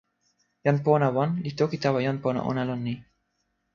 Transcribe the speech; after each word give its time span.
jan 0.65 0.77
pona 0.85 1.07
wan 1.15 1.31
li 1.43 1.51
toki 1.59 1.77
tawa 1.83 1.99
jan 2.05 2.17
pona 2.23 2.41
ona 2.49 2.63
lon 2.69 2.81
ni. 2.87 2.95